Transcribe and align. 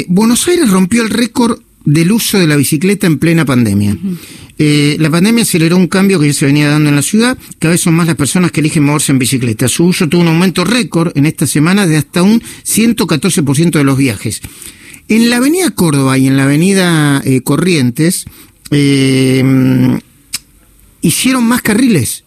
Eh, 0.00 0.06
Buenos 0.08 0.48
Aires 0.48 0.70
rompió 0.70 1.02
el 1.02 1.10
récord 1.10 1.60
del 1.84 2.12
uso 2.12 2.38
de 2.38 2.46
la 2.46 2.56
bicicleta 2.56 3.06
en 3.06 3.18
plena 3.18 3.44
pandemia. 3.44 3.96
Eh, 4.58 4.96
la 4.98 5.10
pandemia 5.10 5.42
aceleró 5.42 5.76
un 5.76 5.88
cambio 5.88 6.18
que 6.18 6.26
ya 6.26 6.32
se 6.32 6.46
venía 6.46 6.68
dando 6.68 6.88
en 6.88 6.96
la 6.96 7.02
ciudad. 7.02 7.36
Cada 7.58 7.72
vez 7.72 7.82
son 7.82 7.94
más 7.94 8.06
las 8.06 8.16
personas 8.16 8.50
que 8.50 8.60
eligen 8.60 8.84
moverse 8.84 9.12
en 9.12 9.18
bicicleta. 9.18 9.68
Su 9.68 9.86
uso 9.86 10.08
tuvo 10.08 10.22
un 10.22 10.28
aumento 10.28 10.64
récord 10.64 11.12
en 11.16 11.26
esta 11.26 11.46
semana 11.46 11.86
de 11.86 11.96
hasta 11.96 12.22
un 12.22 12.40
114% 12.40 13.72
de 13.72 13.84
los 13.84 13.98
viajes. 13.98 14.40
En 15.08 15.28
la 15.28 15.36
avenida 15.36 15.70
Córdoba 15.70 16.16
y 16.16 16.28
en 16.28 16.36
la 16.36 16.44
avenida 16.44 17.20
eh, 17.24 17.42
Corrientes 17.42 18.24
eh, 18.70 19.42
hicieron 21.02 21.44
más 21.44 21.60
carriles. 21.60 22.24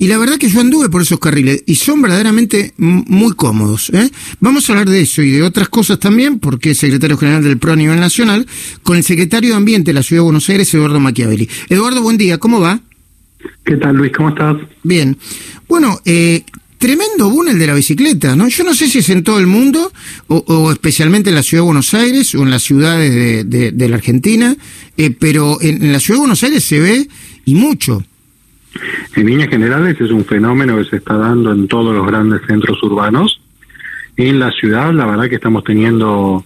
Y 0.00 0.06
la 0.06 0.16
verdad 0.16 0.38
que 0.38 0.48
yo 0.48 0.62
anduve 0.62 0.88
por 0.88 1.02
esos 1.02 1.18
carriles 1.18 1.62
y 1.66 1.74
son 1.74 2.00
verdaderamente 2.00 2.72
muy 2.78 3.34
cómodos. 3.34 3.90
¿eh? 3.90 4.08
Vamos 4.40 4.66
a 4.66 4.72
hablar 4.72 4.88
de 4.88 5.02
eso 5.02 5.20
y 5.20 5.30
de 5.30 5.42
otras 5.42 5.68
cosas 5.68 5.98
también, 5.98 6.38
porque 6.38 6.70
es 6.70 6.78
secretario 6.78 7.18
general 7.18 7.44
del 7.44 7.58
PRO 7.58 7.74
a 7.74 7.76
nivel 7.76 8.00
nacional, 8.00 8.46
con 8.82 8.96
el 8.96 9.04
secretario 9.04 9.50
de 9.50 9.56
Ambiente 9.56 9.90
de 9.90 9.92
la 9.92 10.02
Ciudad 10.02 10.20
de 10.20 10.24
Buenos 10.24 10.48
Aires, 10.48 10.72
Eduardo 10.72 11.00
Machiavelli. 11.00 11.50
Eduardo, 11.68 12.00
buen 12.00 12.16
día, 12.16 12.38
¿cómo 12.38 12.60
va? 12.60 12.80
¿Qué 13.62 13.76
tal, 13.76 13.96
Luis? 13.96 14.10
¿Cómo 14.16 14.30
estás? 14.30 14.56
Bien. 14.84 15.18
Bueno, 15.68 16.00
eh, 16.06 16.44
tremendo 16.78 17.28
boom 17.28 17.48
el 17.48 17.58
de 17.58 17.66
la 17.66 17.74
bicicleta, 17.74 18.34
¿no? 18.34 18.48
Yo 18.48 18.64
no 18.64 18.72
sé 18.72 18.88
si 18.88 19.00
es 19.00 19.10
en 19.10 19.22
todo 19.22 19.38
el 19.38 19.48
mundo, 19.48 19.92
o, 20.28 20.72
especialmente 20.72 21.28
en 21.28 21.36
la 21.36 21.42
Ciudad 21.42 21.62
de 21.62 21.66
Buenos 21.66 21.92
Aires, 21.92 22.34
o 22.34 22.42
en 22.42 22.50
las 22.50 22.62
ciudades 22.62 23.46
de, 23.46 23.88
la 23.90 23.96
Argentina, 23.96 24.56
eh, 24.96 25.10
pero 25.10 25.60
en, 25.60 25.84
en 25.84 25.92
la 25.92 26.00
Ciudad 26.00 26.16
de 26.16 26.20
Buenos 26.20 26.42
Aires 26.42 26.64
se 26.64 26.80
ve 26.80 27.06
y 27.44 27.54
mucho. 27.54 28.02
En 29.16 29.26
líneas 29.26 29.50
generales 29.50 30.00
es 30.00 30.10
un 30.10 30.24
fenómeno 30.24 30.76
que 30.76 30.84
se 30.84 30.96
está 30.96 31.16
dando 31.16 31.52
en 31.52 31.68
todos 31.68 31.94
los 31.94 32.06
grandes 32.06 32.42
centros 32.46 32.82
urbanos. 32.82 33.40
En 34.16 34.38
la 34.38 34.50
ciudad, 34.52 34.92
la 34.92 35.06
verdad 35.06 35.28
que 35.28 35.36
estamos 35.36 35.64
teniendo 35.64 36.44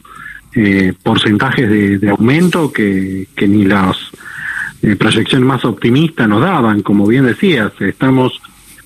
eh, 0.55 0.93
porcentajes 1.03 2.01
de, 2.01 2.11
aumento 2.11 2.73
que, 2.73 3.27
ni 3.47 3.65
las 3.65 3.97
eh, 4.83 4.97
proyecciones 4.97 5.47
más 5.47 5.65
optimistas 5.65 6.29
nos 6.29 6.41
daban. 6.41 6.83
Como 6.83 7.07
bien 7.07 7.27
decías, 7.27 7.73
estamos 7.81 8.41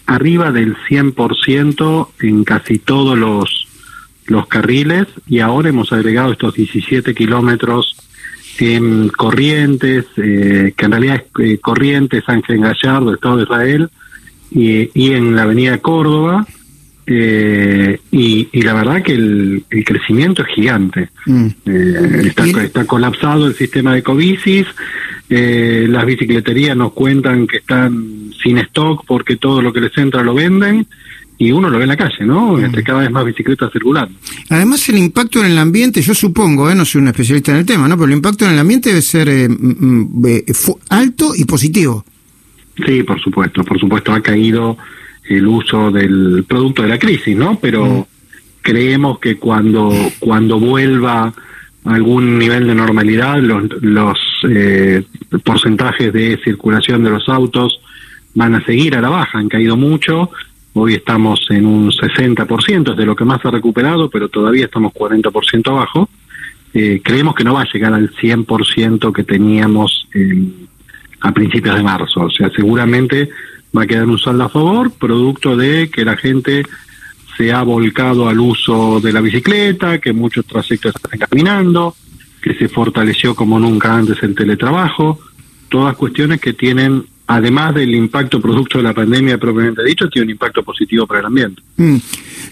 arriba 0.07 0.51
del 0.51 0.77
100% 0.89 2.09
en 2.21 2.45
casi 2.45 2.79
todos 2.79 3.19
los, 3.19 3.69
los 4.27 4.47
carriles 4.47 5.07
y 5.27 5.41
ahora 5.41 5.69
hemos 5.69 5.93
agregado 5.93 6.33
estos 6.33 6.55
17 6.55 7.15
kilómetros 7.15 7.97
en 8.61 9.09
Corrientes, 9.09 10.07
eh, 10.17 10.73
que 10.77 10.85
en 10.85 10.91
realidad 10.91 11.17
es 11.17 11.45
eh, 11.45 11.59
Corrientes, 11.59 12.25
Ángel 12.27 12.61
Gallardo, 12.61 13.15
Estado 13.15 13.39
de 13.39 13.43
Israel, 13.45 13.91
y, 14.51 14.91
y 14.95 15.13
en 15.13 15.37
la 15.37 15.43
Avenida 15.43 15.79
Córdoba, 15.79 16.47
eh, 17.11 18.01
y, 18.11 18.49
y, 18.53 18.63
la 18.63 18.75
verdad 18.75 19.03
que 19.03 19.15
el, 19.15 19.65
el 19.71 19.85
crecimiento 19.85 20.43
es 20.43 20.49
gigante. 20.49 21.09
Mm. 21.25 21.47
Eh, 21.65 22.23
está, 22.27 22.45
está, 22.63 22.85
colapsado 22.85 23.47
el 23.47 23.55
sistema 23.55 23.95
de 23.95 24.03
covicis, 24.03 24.67
eh, 25.31 25.87
las 25.89 26.05
bicicleterías 26.05 26.77
nos 26.77 26.93
cuentan 26.93 27.47
que 27.47 27.59
están 27.59 28.31
sin 28.43 28.59
stock 28.59 29.05
porque 29.07 29.37
todo 29.37 29.63
lo 29.63 29.73
que 29.73 29.81
les 29.81 29.97
entra 29.97 30.23
lo 30.23 30.35
venden 30.35 30.87
y 31.39 31.53
uno 31.53 31.71
lo 31.71 31.79
ve 31.79 31.85
en 31.85 31.89
la 31.89 31.97
calle, 31.97 32.25
¿no? 32.27 32.55
Mm. 32.55 32.73
Cada 32.85 33.01
vez 33.01 33.11
más 33.13 33.25
bicicletas 33.25 33.71
circulando. 33.73 34.13
Además, 34.51 34.89
el 34.89 34.99
impacto 34.99 35.39
en 35.41 35.47
el 35.53 35.59
ambiente, 35.59 36.03
yo 36.03 36.13
supongo, 36.13 36.69
¿eh? 36.69 36.75
no 36.75 36.85
soy 36.85 37.01
un 37.01 37.09
especialista 37.09 37.53
en 37.53 37.59
el 37.59 37.67
tema, 37.67 37.87
¿no? 37.87 37.97
Pero 37.97 38.07
el 38.07 38.15
impacto 38.15 38.45
en 38.45 38.53
el 38.53 38.59
ambiente 38.59 38.89
debe 38.91 39.03
ser 39.03 39.29
eh, 39.29 39.49
mm, 39.49 40.19
mm, 40.19 40.27
eh, 40.27 40.45
alto 40.91 41.33
y 41.37 41.45
positivo. 41.45 42.05
Sí, 42.85 43.05
por 43.05 43.21
supuesto, 43.21 43.65
por 43.65 43.79
supuesto, 43.79 44.13
ha 44.13 44.21
caído 44.21 44.77
el 45.29 45.47
uso 45.47 45.93
del 45.93 46.45
producto 46.49 46.83
de 46.83 46.89
la 46.89 46.99
crisis, 46.99 47.37
¿no? 47.37 47.59
Pero 47.61 48.09
creemos 48.61 49.21
que 49.21 49.37
cuando, 49.37 49.93
cuando 50.19 50.59
vuelva 50.59 51.33
algún 51.85 52.39
nivel 52.39 52.67
de 52.67 52.75
normalidad, 52.75 53.39
los, 53.39 53.65
los 53.81 54.19
eh, 54.49 55.05
porcentajes 55.45 56.13
de 56.13 56.39
circulación 56.43 57.05
de 57.05 57.11
los 57.11 57.29
autos 57.29 57.81
van 58.35 58.55
a 58.55 58.65
seguir 58.65 58.97
a 58.97 59.01
la 59.01 59.09
baja, 59.09 59.39
han 59.39 59.49
caído 59.49 59.77
mucho 59.77 60.31
Hoy 60.75 60.95
estamos 60.95 61.47
en 61.51 61.67
un 61.67 61.91
60%, 61.91 62.95
de 62.95 63.07
lo 63.07 63.17
que 63.17 63.25
más 63.25 63.45
ha 63.45 63.51
recuperado, 63.51 64.09
pero 64.11 64.29
todavía 64.29 64.67
estamos 64.67 64.93
40% 64.93 65.69
abajo. 65.69 66.09
Eh, 66.75 67.01
creemos 67.03 67.35
que 67.35 67.45
no 67.45 67.55
va 67.55 67.63
a 67.63 67.73
llegar 67.73 67.95
al 67.95 68.11
100% 68.11 69.13
que 69.13 69.25
teníamos 69.25 70.09
a 71.21 71.33
principios 71.33 71.77
de 71.77 71.83
marzo. 71.83 72.23
O 72.23 72.31
sea, 72.31 72.51
seguramente 72.51 73.31
va 73.77 73.83
a 73.83 73.87
quedar 73.87 74.07
un 74.07 74.19
saldo 74.19 74.45
a 74.45 74.49
favor, 74.49 74.93
producto 74.93 75.57
de 75.57 75.91
que 75.91 76.05
la 76.05 76.17
gente 76.17 76.65
se 77.37 77.53
ha 77.53 77.63
volcado 77.63 78.29
al 78.29 78.41
uso 78.41 79.01
de 79.01 79.13
la 79.13 79.21
bicicleta, 79.21 79.99
que 79.99 80.13
muchos 80.13 80.45
trayectos 80.45 80.95
están 80.95 81.19
caminando, 81.19 81.95
que 82.43 82.55
se 82.55 82.69
fortaleció 82.69 83.35
como 83.35 83.59
nunca 83.59 83.95
antes 83.95 84.23
el 84.23 84.35
teletrabajo, 84.35 85.21
todas 85.69 85.97
cuestiones 85.97 86.41
que 86.41 86.53
tienen 86.53 87.05
además 87.29 87.75
del 87.75 87.95
impacto 87.95 88.41
producto 88.41 88.79
de 88.79 88.85
la 88.85 88.95
pandemia 88.95 89.39
propiamente 89.39 89.85
dicho, 89.85 90.09
tiene 90.09 90.25
un 90.25 90.31
impacto 90.33 90.63
positivo 90.63 91.07
para 91.07 91.21
el 91.21 91.27
ambiente. 91.27 91.63
Mm. 91.77 91.97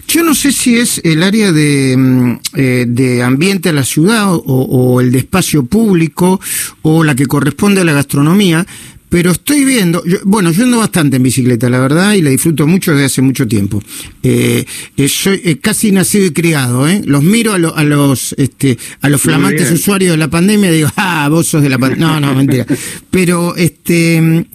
Yo 0.07 0.23
no 0.23 0.33
sé 0.33 0.51
si 0.51 0.77
es 0.77 1.01
el 1.03 1.23
área 1.23 1.51
de, 1.51 1.95
mm, 1.97 2.39
eh, 2.55 2.85
de 2.87 3.23
ambiente 3.23 3.69
a 3.69 3.73
la 3.73 3.83
ciudad 3.83 4.27
o, 4.31 5.01
el 5.01 5.11
de 5.11 5.17
espacio 5.17 5.65
público 5.65 6.39
o 6.83 7.03
la 7.03 7.15
que 7.15 7.25
corresponde 7.25 7.81
a 7.81 7.85
la 7.85 7.93
gastronomía, 7.93 8.65
pero 9.09 9.31
estoy 9.31 9.65
viendo, 9.65 10.03
bueno, 10.25 10.51
yo 10.51 10.63
ando 10.63 10.79
bastante 10.79 11.15
en 11.15 11.23
bicicleta, 11.23 11.69
la 11.69 11.79
verdad, 11.79 12.13
y 12.13 12.21
la 12.21 12.29
disfruto 12.29 12.67
mucho 12.67 12.91
desde 12.91 13.05
hace 13.05 13.21
mucho 13.21 13.47
tiempo. 13.47 13.81
Eh, 14.21 14.65
eh 14.97 15.07
soy 15.07 15.41
eh, 15.45 15.57
casi 15.59 15.91
nacido 15.91 16.25
y 16.25 16.31
criado, 16.31 16.87
¿eh? 16.87 17.01
Los 17.05 17.23
miro 17.23 17.53
a, 17.53 17.55
a 17.55 17.83
los, 17.83 18.33
este, 18.37 18.77
a 19.01 19.09
los 19.09 19.21
flamantes 19.21 19.71
usuarios 19.71 20.11
de 20.11 20.17
la 20.17 20.27
pandemia 20.27 20.71
y 20.71 20.75
digo, 20.75 20.89
ah, 20.97 21.29
vos 21.31 21.47
sos 21.47 21.63
de 21.63 21.69
la 21.69 21.79
pandemia. 21.79 22.05
No, 22.05 22.19
no, 22.19 22.35
mentira. 22.35 22.65
Pero, 23.09 23.55
este, 23.55 24.45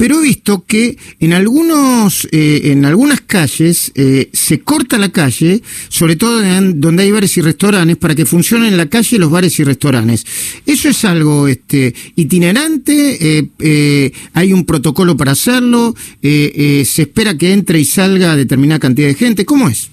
pero 0.00 0.18
he 0.18 0.22
visto 0.22 0.64
que 0.66 0.96
en 1.18 1.34
algunos, 1.34 2.26
eh, 2.32 2.72
en 2.72 2.86
algunas 2.86 3.20
calles 3.20 3.92
eh, 3.94 4.30
se 4.32 4.60
corta 4.60 4.96
la 4.96 5.10
calle, 5.10 5.60
sobre 5.90 6.16
todo 6.16 6.40
donde 6.72 7.02
hay 7.02 7.10
bares 7.10 7.36
y 7.36 7.42
restaurantes, 7.42 7.98
para 7.98 8.14
que 8.14 8.24
funcionen 8.24 8.68
en 8.68 8.78
la 8.78 8.86
calle 8.86 9.18
los 9.18 9.30
bares 9.30 9.60
y 9.60 9.64
restaurantes. 9.64 10.24
Eso 10.64 10.88
es 10.88 11.04
algo 11.04 11.48
este, 11.48 11.94
itinerante, 12.16 13.44
eh, 13.58 14.12
hay 14.32 14.54
un 14.54 14.64
protocolo 14.64 15.18
para 15.18 15.32
hacerlo, 15.32 15.94
se 16.22 17.02
espera 17.02 17.36
que 17.36 17.52
entre 17.52 17.78
y 17.78 17.84
salga 17.84 18.36
determinada 18.36 18.80
cantidad 18.80 19.08
de 19.08 19.14
gente. 19.14 19.44
¿Cómo 19.44 19.68
es? 19.68 19.90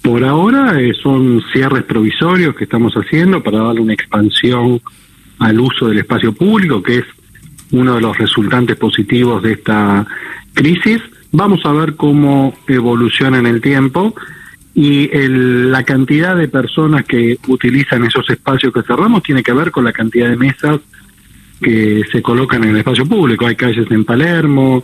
Por 0.00 0.24
ahora 0.24 0.78
son 1.02 1.42
cierres 1.52 1.82
provisorios 1.82 2.56
que 2.56 2.64
estamos 2.64 2.94
haciendo 2.94 3.42
para 3.42 3.58
darle 3.58 3.82
una 3.82 3.92
expansión 3.92 4.80
al 5.40 5.60
uso 5.60 5.88
del 5.88 5.98
espacio 5.98 6.32
público, 6.32 6.82
que 6.82 7.00
es 7.00 7.04
uno 7.72 7.94
de 7.94 8.00
los 8.00 8.16
resultantes 8.16 8.76
positivos 8.76 9.42
de 9.42 9.52
esta 9.52 10.06
crisis. 10.52 11.00
Vamos 11.32 11.60
a 11.64 11.72
ver 11.72 11.96
cómo 11.96 12.54
evoluciona 12.68 13.38
en 13.38 13.46
el 13.46 13.60
tiempo 13.60 14.14
y 14.74 15.08
la 15.18 15.84
cantidad 15.84 16.36
de 16.36 16.48
personas 16.48 17.04
que 17.04 17.38
utilizan 17.46 18.04
esos 18.04 18.28
espacios 18.28 18.72
que 18.72 18.82
cerramos 18.82 19.22
tiene 19.22 19.42
que 19.42 19.52
ver 19.52 19.70
con 19.70 19.84
la 19.84 19.92
cantidad 19.92 20.28
de 20.28 20.36
mesas 20.36 20.80
que 21.60 22.02
se 22.10 22.20
colocan 22.20 22.64
en 22.64 22.70
el 22.70 22.76
espacio 22.78 23.06
público. 23.06 23.46
Hay 23.46 23.54
calles 23.54 23.88
en 23.90 24.04
Palermo, 24.04 24.82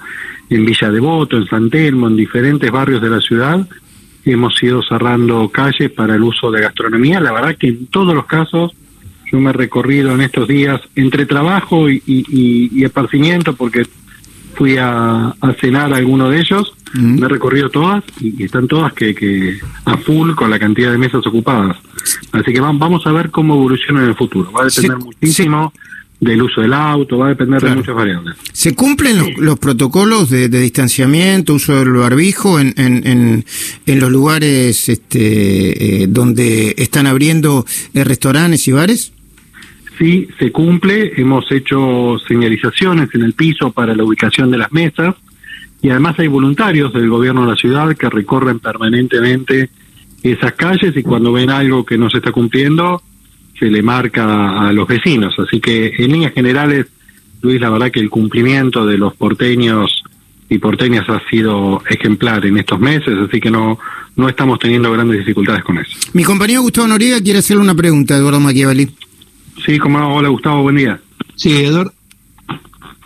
en 0.48 0.64
Villa 0.64 0.90
Devoto, 0.90 1.36
en 1.36 1.46
San 1.46 1.70
Telmo, 1.70 2.06
en 2.08 2.16
diferentes 2.16 2.70
barrios 2.70 3.02
de 3.02 3.10
la 3.10 3.20
ciudad. 3.20 3.66
Hemos 4.24 4.62
ido 4.62 4.82
cerrando 4.82 5.48
calles 5.48 5.90
para 5.90 6.14
el 6.14 6.22
uso 6.22 6.50
de 6.50 6.60
gastronomía. 6.60 7.20
La 7.20 7.32
verdad 7.32 7.56
que 7.56 7.68
en 7.68 7.86
todos 7.86 8.14
los 8.14 8.26
casos 8.26 8.72
yo 9.30 9.38
me 9.38 9.50
he 9.50 9.52
recorrido 9.52 10.12
en 10.12 10.20
estos 10.22 10.48
días 10.48 10.80
entre 10.96 11.26
trabajo 11.26 11.88
y, 11.88 12.02
y, 12.06 12.84
esparcimiento 12.84 13.54
porque 13.54 13.86
fui 14.54 14.76
a, 14.78 15.34
cenar 15.60 15.92
a 15.92 15.96
alguno 15.96 16.30
de 16.30 16.40
ellos, 16.40 16.74
me 16.94 17.26
he 17.26 17.28
recorrido 17.28 17.70
todas 17.70 18.02
y, 18.20 18.42
están 18.42 18.66
todas 18.66 18.92
que, 18.92 19.14
que, 19.14 19.58
a 19.84 19.96
full 19.98 20.34
con 20.34 20.50
la 20.50 20.58
cantidad 20.58 20.90
de 20.90 20.98
mesas 20.98 21.26
ocupadas. 21.26 21.76
Así 22.32 22.52
que 22.52 22.60
vamos 22.60 23.06
a 23.06 23.12
ver 23.12 23.30
cómo 23.30 23.54
evoluciona 23.54 24.02
en 24.02 24.08
el 24.08 24.14
futuro. 24.16 24.50
Va 24.52 24.62
a 24.62 24.66
depender 24.66 24.98
muchísimo 24.98 25.72
del 26.20 26.42
uso 26.42 26.60
del 26.60 26.74
auto, 26.74 27.18
va 27.18 27.26
a 27.26 27.28
depender 27.30 27.62
de 27.62 27.74
muchas 27.74 27.94
variables. 27.94 28.36
¿Se 28.52 28.74
cumplen 28.74 29.34
los, 29.38 29.58
protocolos 29.58 30.28
de, 30.28 30.48
distanciamiento, 30.48 31.54
uso 31.54 31.74
del 31.76 31.92
barbijo 31.92 32.60
en, 32.60 32.74
en, 32.76 33.44
en, 33.86 34.00
los 34.00 34.10
lugares 34.10 34.88
este, 34.88 36.02
eh, 36.02 36.06
donde 36.08 36.74
están 36.76 37.06
abriendo 37.06 37.64
eh, 37.94 38.04
restaurantes 38.04 38.68
y 38.68 38.72
bares? 38.72 39.12
Sí 40.00 40.26
se 40.38 40.50
cumple, 40.50 41.12
hemos 41.16 41.52
hecho 41.52 42.16
señalizaciones 42.26 43.10
en 43.14 43.22
el 43.22 43.34
piso 43.34 43.70
para 43.70 43.94
la 43.94 44.02
ubicación 44.02 44.50
de 44.50 44.56
las 44.56 44.72
mesas 44.72 45.14
y 45.82 45.90
además 45.90 46.18
hay 46.18 46.26
voluntarios 46.26 46.92
del 46.92 47.10
gobierno 47.10 47.42
de 47.42 47.50
la 47.50 47.56
ciudad 47.56 47.94
que 47.94 48.08
recorren 48.08 48.60
permanentemente 48.60 49.70
esas 50.22 50.54
calles 50.54 50.96
y 50.96 51.02
cuando 51.02 51.32
ven 51.32 51.50
algo 51.50 51.84
que 51.84 51.98
no 51.98 52.08
se 52.08 52.16
está 52.16 52.32
cumpliendo 52.32 53.02
se 53.58 53.66
le 53.66 53.82
marca 53.82 54.68
a 54.68 54.72
los 54.72 54.88
vecinos. 54.88 55.34
Así 55.38 55.60
que 55.60 55.92
en 55.98 56.12
líneas 56.12 56.32
generales, 56.32 56.86
Luis, 57.42 57.60
la 57.60 57.68
verdad 57.68 57.90
que 57.90 58.00
el 58.00 58.08
cumplimiento 58.08 58.86
de 58.86 58.96
los 58.96 59.14
porteños 59.14 60.02
y 60.48 60.58
Porteñas 60.58 61.08
ha 61.08 61.20
sido 61.30 61.80
ejemplar 61.88 62.44
en 62.44 62.58
estos 62.58 62.80
meses, 62.80 63.14
así 63.16 63.40
que 63.40 63.50
no, 63.52 63.78
no 64.16 64.28
estamos 64.28 64.58
teniendo 64.58 64.90
grandes 64.90 65.18
dificultades 65.18 65.62
con 65.62 65.78
eso. 65.78 65.92
Mi 66.12 66.24
compañero 66.24 66.62
Gustavo 66.62 66.88
Noriega 66.88 67.20
quiere 67.20 67.38
hacerle 67.38 67.62
una 67.62 67.74
pregunta, 67.74 68.16
Eduardo 68.16 68.40
Machiavelli. 68.40 68.90
Sí, 69.64 69.78
como 69.78 69.98
hola 70.14 70.28
Gustavo, 70.28 70.62
buen 70.62 70.76
día. 70.76 71.00
Sí, 71.36 71.52
Eduardo. 71.52 71.92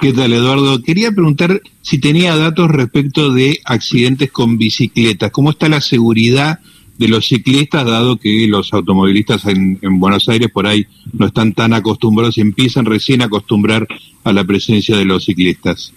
¿Qué 0.00 0.12
tal, 0.12 0.32
Eduardo? 0.32 0.82
Quería 0.82 1.10
preguntar 1.12 1.60
si 1.82 1.98
tenía 1.98 2.36
datos 2.36 2.70
respecto 2.70 3.32
de 3.32 3.60
accidentes 3.64 4.30
con 4.30 4.58
bicicletas. 4.58 5.30
¿Cómo 5.30 5.50
está 5.50 5.68
la 5.68 5.80
seguridad 5.80 6.60
de 6.98 7.08
los 7.08 7.26
ciclistas, 7.26 7.84
dado 7.84 8.16
que 8.16 8.46
los 8.46 8.72
automovilistas 8.72 9.46
en, 9.46 9.78
en, 9.82 9.98
Buenos 9.98 10.28
Aires 10.28 10.48
por 10.52 10.66
ahí 10.66 10.86
no 11.12 11.26
están 11.26 11.52
tan 11.52 11.72
acostumbrados 11.72 12.38
y 12.38 12.42
empiezan 12.42 12.84
recién 12.84 13.22
a 13.22 13.24
acostumbrar 13.24 13.86
a 14.22 14.32
la 14.32 14.44
presencia 14.44 14.96
de 14.96 15.04
los 15.04 15.24
ciclistas? 15.24 15.92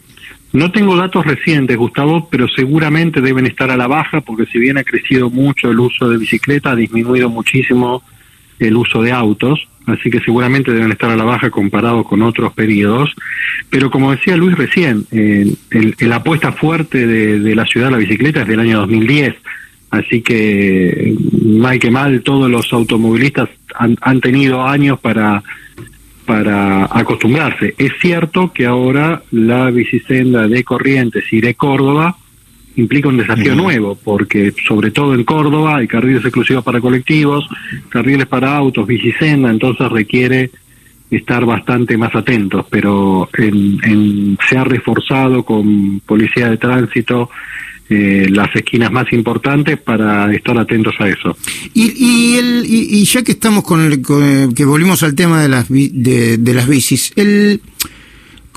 No 0.53 0.71
tengo 0.71 0.95
datos 0.95 1.25
recientes, 1.25 1.77
Gustavo, 1.77 2.29
pero 2.31 2.47
seguramente 2.47 3.21
deben 3.21 3.45
estar 3.45 3.69
a 3.69 3.77
la 3.77 3.87
baja 3.87 4.21
porque 4.21 4.45
si 4.45 4.57
bien 4.57 4.77
ha 4.77 4.83
crecido 4.83 5.29
mucho 5.29 5.69
el 5.69 5.79
uso 5.79 6.09
de 6.09 6.17
bicicleta, 6.17 6.71
ha 6.71 6.75
disminuido 6.75 7.29
muchísimo 7.29 8.01
el 8.57 8.75
uso 8.75 9.01
de 9.01 9.11
autos, 9.11 9.67
así 9.87 10.09
que 10.09 10.19
seguramente 10.19 10.71
deben 10.71 10.91
estar 10.91 11.09
a 11.09 11.15
la 11.15 11.23
baja 11.23 11.49
comparado 11.49 12.03
con 12.03 12.21
otros 12.21 12.53
periodos. 12.53 13.15
Pero 13.69 13.89
como 13.89 14.11
decía 14.11 14.37
Luis 14.37 14.55
recién, 14.55 15.05
eh, 15.11 15.51
el, 15.71 15.95
la 15.99 16.17
apuesta 16.17 16.51
fuerte 16.51 17.07
de, 17.07 17.55
la 17.55 17.65
ciudad 17.65 17.87
a 17.87 17.91
la 17.91 17.97
bicicleta 17.97 18.41
es 18.41 18.47
del 18.47 18.59
año 18.59 18.79
2010, 18.81 19.35
así 19.89 20.21
que 20.21 21.15
mal 21.43 21.79
que 21.79 21.89
mal 21.89 22.21
todos 22.21 22.51
los 22.51 22.71
automovilistas 22.71 23.49
han, 23.75 23.97
han 24.01 24.21
tenido 24.21 24.63
años 24.63 24.99
para 24.99 25.43
para 26.25 26.89
acostumbrarse. 26.91 27.73
Es 27.77 27.93
cierto 28.01 28.51
que 28.53 28.65
ahora 28.65 29.23
la 29.31 29.71
bicisenda 29.71 30.49
de 30.49 30.61
Corrientes 30.65 31.23
y 31.31 31.39
de 31.39 31.55
Córdoba 31.55 32.17
implica 32.77 33.09
un 33.09 33.17
desafío 33.17 33.55
nuevo, 33.55 33.97
porque 34.01 34.53
sobre 34.65 34.91
todo 34.91 35.13
en 35.13 35.23
Córdoba 35.23 35.77
hay 35.77 35.87
carriles 35.87 36.23
exclusivos 36.23 36.63
para 36.63 36.79
colectivos, 36.79 37.45
carriles 37.89 38.27
para 38.27 38.55
autos, 38.55 38.87
bicisenda, 38.87 39.49
entonces 39.49 39.89
requiere 39.89 40.51
estar 41.09 41.45
bastante 41.45 41.97
más 41.97 42.13
atentos, 42.15 42.65
pero 42.69 43.29
en, 43.37 43.79
en, 43.83 44.37
se 44.47 44.57
ha 44.57 44.63
reforzado 44.63 45.43
con 45.43 45.99
policía 46.01 46.49
de 46.49 46.57
tránsito 46.57 47.29
eh, 47.89 48.27
las 48.29 48.53
esquinas 48.55 48.91
más 48.91 49.11
importantes 49.13 49.79
para 49.79 50.33
estar 50.33 50.57
atentos 50.57 50.93
a 50.99 51.07
eso. 51.07 51.37
Y, 51.73 51.93
y, 51.95 52.37
el, 52.37 52.65
y, 52.65 52.99
y 52.99 53.05
ya 53.05 53.23
que 53.23 53.31
estamos 53.31 53.63
con, 53.63 53.81
el, 53.81 54.01
con 54.01 54.53
que 54.53 54.65
volvimos 54.65 55.01
al 55.03 55.15
tema 55.15 55.41
de 55.41 55.49
las, 55.49 55.69
de, 55.69 56.37
de 56.37 56.53
las 56.53 56.67
bicis, 56.67 57.13
el... 57.15 57.61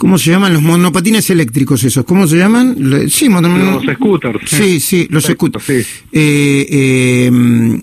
¿Cómo 0.01 0.17
se 0.17 0.31
llaman 0.31 0.55
los 0.55 0.63
monopatines 0.63 1.29
eléctricos 1.29 1.85
esos? 1.85 2.07
¿Cómo 2.07 2.27
se 2.27 2.39
llaman? 2.39 2.75
Sí, 3.11 3.29
los 3.29 3.85
scooters. 3.85 4.49
Sí, 4.49 4.81
sí, 4.81 5.07
los 5.11 5.25
scooters. 5.25 5.63
Sí. 5.63 5.83
Eh, 6.11 6.67
eh, 6.71 7.83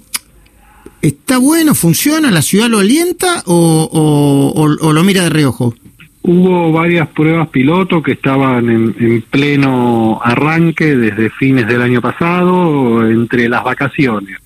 ¿Está 0.99 1.37
bueno? 1.37 1.75
¿Funciona? 1.75 2.31
¿La 2.31 2.41
ciudad 2.41 2.69
lo 2.69 2.79
alienta 2.79 3.43
o, 3.45 3.87
o, 3.93 4.63
o, 4.63 4.87
o 4.87 4.93
lo 4.93 5.03
mira 5.03 5.25
de 5.25 5.29
reojo? 5.29 5.75
Hubo 6.23 6.71
varias 6.71 7.07
pruebas 7.09 7.49
piloto 7.49 8.01
que 8.01 8.13
estaban 8.13 8.67
en, 8.67 8.95
en, 8.99 9.21
pleno 9.21 10.19
arranque 10.23 10.95
desde 10.95 11.29
fines 11.29 11.67
del 11.67 11.83
año 11.83 12.01
pasado, 12.01 13.07
entre 13.07 13.47
las 13.47 13.63
vacaciones. 13.63 14.39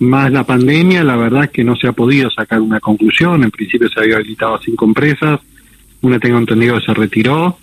Más 0.00 0.32
la 0.32 0.42
pandemia, 0.42 1.04
la 1.04 1.14
verdad 1.14 1.44
es 1.44 1.50
que 1.50 1.62
no 1.62 1.76
se 1.76 1.86
ha 1.86 1.92
podido 1.92 2.28
sacar 2.28 2.60
una 2.60 2.80
conclusión. 2.80 3.44
En 3.44 3.52
principio 3.52 3.88
se 3.88 4.00
había 4.00 4.16
habilitado 4.16 4.56
a 4.56 4.60
cinco 4.60 4.84
empresas, 4.84 5.38
una 6.02 6.18
tengo 6.18 6.38
entendido 6.38 6.78
que 6.78 6.86
se 6.86 6.94
retiró. 6.94 7.58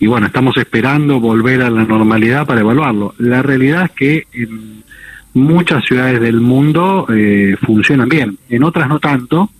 Y 0.00 0.06
bueno, 0.06 0.26
estamos 0.26 0.56
esperando 0.56 1.20
volver 1.20 1.62
a 1.62 1.70
la 1.70 1.84
normalidad 1.84 2.46
para 2.46 2.60
evaluarlo. 2.60 3.14
La 3.18 3.42
realidad 3.42 3.86
es 3.86 3.90
que 3.90 4.26
en 4.32 4.84
muchas 5.34 5.84
ciudades 5.84 6.20
del 6.20 6.40
mundo 6.40 7.06
eh, 7.08 7.56
funcionan 7.64 8.08
bien, 8.08 8.38
en 8.48 8.64
otras 8.64 8.88
no 8.88 8.98
tanto 8.98 9.50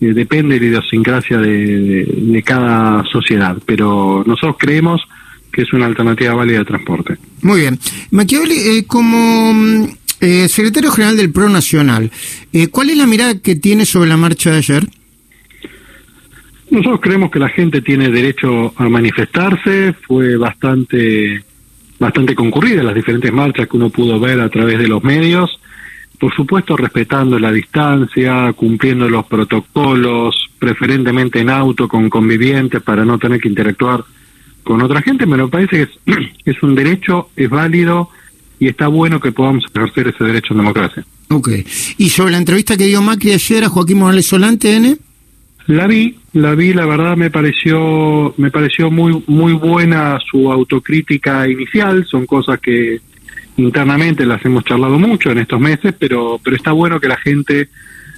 eh, 0.00 0.12
depende 0.14 0.54
de 0.54 0.60
la 0.60 0.66
idiosincrasia 0.66 1.38
de, 1.38 2.42
cada 2.44 3.04
sociedad, 3.04 3.56
pero 3.66 4.24
nosotros 4.26 4.56
creemos 4.58 5.02
que 5.52 5.62
es 5.62 5.72
una 5.72 5.86
alternativa 5.86 6.34
válida 6.34 6.58
de 6.60 6.64
transporte. 6.64 7.18
Muy 7.42 7.60
bien. 7.60 7.78
Machiavelli, 8.10 8.54
eh, 8.54 8.84
como 8.86 9.88
eh, 10.20 10.48
secretario 10.48 10.90
general 10.90 11.16
del 11.16 11.32
PRO 11.32 11.48
Nacional, 11.48 12.10
eh, 12.52 12.68
¿cuál 12.68 12.90
es 12.90 12.96
la 12.96 13.06
mirada 13.06 13.38
que 13.38 13.56
tiene 13.56 13.86
sobre 13.86 14.08
la 14.08 14.16
marcha 14.16 14.50
de 14.50 14.58
ayer? 14.58 14.88
Nosotros 16.70 17.00
creemos 17.00 17.30
que 17.30 17.38
la 17.38 17.48
gente 17.48 17.82
tiene 17.82 18.10
derecho 18.10 18.72
a 18.76 18.88
manifestarse, 18.88 19.92
fue 19.92 20.36
bastante 20.36 21.44
bastante 21.98 22.34
concurrida 22.34 22.82
las 22.82 22.94
diferentes 22.94 23.30
marchas 23.30 23.68
que 23.68 23.76
uno 23.76 23.90
pudo 23.90 24.18
ver 24.18 24.40
a 24.40 24.48
través 24.48 24.78
de 24.78 24.88
los 24.88 25.04
medios 25.04 25.60
por 26.20 26.34
supuesto 26.34 26.76
respetando 26.76 27.38
la 27.38 27.50
distancia, 27.50 28.52
cumpliendo 28.52 29.08
los 29.08 29.24
protocolos, 29.24 30.50
preferentemente 30.58 31.40
en 31.40 31.48
auto 31.48 31.88
con 31.88 32.10
convivientes 32.10 32.82
para 32.82 33.06
no 33.06 33.18
tener 33.18 33.40
que 33.40 33.48
interactuar 33.48 34.04
con 34.62 34.82
otra 34.82 35.00
gente, 35.00 35.24
me 35.24 35.48
parece 35.48 35.88
que 36.04 36.32
es, 36.44 36.62
un 36.62 36.74
derecho, 36.74 37.30
es 37.34 37.48
válido 37.48 38.10
y 38.58 38.68
está 38.68 38.88
bueno 38.88 39.18
que 39.18 39.32
podamos 39.32 39.64
ejercer 39.74 40.08
ese 40.08 40.22
derecho 40.22 40.52
en 40.52 40.58
democracia. 40.58 41.06
Ok. 41.30 41.48
¿Y 41.96 42.10
sobre 42.10 42.32
la 42.32 42.38
entrevista 42.38 42.76
que 42.76 42.84
dio 42.84 43.00
Macri 43.00 43.32
ayer 43.32 43.64
a 43.64 43.70
Joaquín 43.70 43.98
Morales 43.98 44.26
Solante, 44.26 44.76
N? 44.76 44.98
La 45.70 45.86
vi, 45.86 46.16
la 46.32 46.56
vi, 46.56 46.74
la 46.74 46.84
verdad 46.84 47.16
me 47.16 47.30
pareció, 47.30 48.34
me 48.38 48.50
pareció 48.50 48.90
muy, 48.90 49.22
muy 49.28 49.52
buena 49.52 50.18
su 50.28 50.50
autocrítica 50.50 51.48
inicial, 51.48 52.04
son 52.06 52.26
cosas 52.26 52.58
que 52.58 53.00
internamente 53.56 54.26
las 54.26 54.44
hemos 54.44 54.64
charlado 54.64 54.98
mucho 54.98 55.30
en 55.30 55.38
estos 55.38 55.60
meses, 55.60 55.94
pero, 55.96 56.40
pero 56.42 56.56
está 56.56 56.72
bueno 56.72 56.98
que 56.98 57.06
la 57.06 57.18
gente 57.18 57.68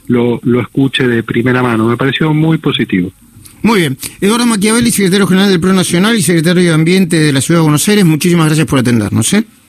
lo, 0.07 0.41
lo 0.45 0.63
escuche 0.63 1.07
de 1.07 1.23
primera 1.23 1.63
mano. 1.63 1.89
Me 1.89 1.99
pareció 1.99 2.33
muy 2.33 2.57
positivo. 2.57 3.13
Muy 3.61 3.81
bien. 3.81 3.99
Eduardo 4.23 4.47
Machiavelli, 4.47 4.91
secretario 4.91 5.27
general 5.27 5.51
del 5.51 5.61
PRO 5.61 5.75
Nacional 5.75 6.17
y 6.17 6.23
secretario 6.23 6.63
de 6.63 6.73
Ambiente 6.73 7.19
de 7.19 7.35
la 7.35 7.43
Ciudad 7.43 7.61
de 7.61 7.65
Buenos 7.65 7.87
Aires, 7.87 8.07
muchísimas 8.07 8.47
gracias 8.47 8.67
por 8.67 8.79
atendernos. 8.79 9.31
¿eh? 9.35 9.45